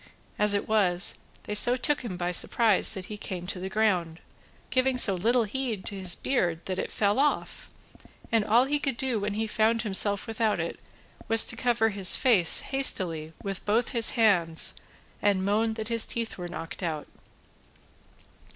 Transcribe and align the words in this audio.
As 0.39 0.55
it 0.55 0.67
was, 0.67 1.19
they 1.43 1.53
so 1.53 1.75
took 1.77 2.01
him 2.01 2.17
by 2.17 2.31
surprise 2.31 2.95
that 2.95 3.05
he 3.05 3.17
came 3.17 3.45
to 3.45 3.59
the 3.59 3.69
ground, 3.69 4.19
giving 4.71 4.97
so 4.97 5.13
little 5.13 5.43
heed 5.43 5.85
to 5.85 5.95
his 5.95 6.15
beard 6.15 6.59
that 6.65 6.79
it 6.79 6.91
fell 6.91 7.19
off, 7.19 7.69
and 8.31 8.43
all 8.43 8.65
he 8.65 8.79
could 8.79 8.97
do 8.97 9.19
when 9.19 9.35
he 9.35 9.45
found 9.45 9.83
himself 9.83 10.25
without 10.25 10.59
it 10.59 10.79
was 11.27 11.45
to 11.45 11.55
cover 11.55 11.89
his 11.89 12.15
face 12.15 12.61
hastily 12.61 13.31
with 13.43 13.63
both 13.63 13.89
his 13.89 14.09
hands 14.17 14.73
and 15.21 15.45
moan 15.45 15.75
that 15.75 15.89
his 15.89 16.07
teeth 16.07 16.35
were 16.35 16.47
knocked 16.47 16.81
out. 16.81 17.07